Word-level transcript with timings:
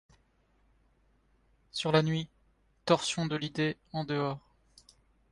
Sur 1.69 1.91
la 1.91 2.01
nuit! 2.01 2.27
torsion 2.85 3.27
de 3.27 3.35
l’idée 3.35 3.77
en 3.93 4.03
dehors 4.03 4.39